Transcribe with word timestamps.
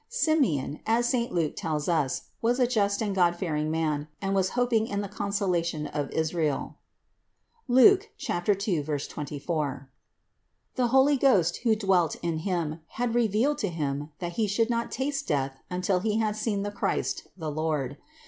593. 0.09 0.55
Simeon, 0.55 0.79
as 0.87 1.07
saint 1.07 1.31
Luke 1.31 1.55
tells 1.55 1.87
us, 1.87 2.29
was 2.41 2.59
a 2.59 2.65
just 2.65 3.03
and 3.03 3.13
god 3.13 3.35
fearing 3.35 3.69
man 3.69 4.07
and 4.19 4.33
was 4.33 4.49
hoping 4.57 4.87
in 4.87 5.01
the 5.01 5.07
consolation 5.07 5.85
of 5.85 6.09
Israel 6.09 6.79
(Luke 7.67 8.09
2, 8.17 8.41
24); 8.81 9.91
the 10.73 10.87
Holy 10.87 11.17
Ghost, 11.17 11.57
who 11.57 11.75
dwelt 11.75 12.15
in 12.23 12.39
him, 12.39 12.79
had 12.97 13.13
revealed 13.13 13.59
to 13.59 13.69
him, 13.69 14.09
that 14.17 14.37
he 14.41 14.47
should 14.47 14.71
not 14.71 14.89
taste 14.89 15.27
death 15.27 15.59
until 15.69 15.99
he 15.99 16.17
had 16.17 16.35
seen 16.35 16.63
the 16.63 16.71
Christ, 16.71 17.27
the 17.37 17.51
Lord. 17.51 17.97